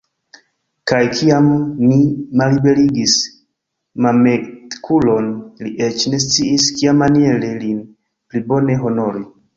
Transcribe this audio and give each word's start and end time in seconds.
Kaj 0.91 1.01
kiam 1.17 1.49
ni 1.89 1.97
malliberigis 2.41 3.13
Mametkulon, 4.05 5.29
li 5.67 5.75
eĉ 5.89 6.07
ne 6.15 6.23
sciis, 6.25 6.67
kiamaniere 6.81 7.53
lin 7.67 7.79
pli 7.93 8.43
bone 8.51 8.81
honori! 8.87 9.23